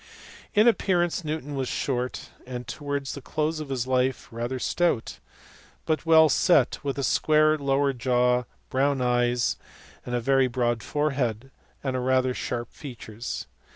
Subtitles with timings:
[0.55, 5.19] In appearance Newton was short, and towards the close of his life rather stout,
[5.85, 9.57] but well set, with a square lower jaw, brown eyes,
[10.03, 11.51] a very broad forehead,
[11.83, 13.45] and rather sharp features.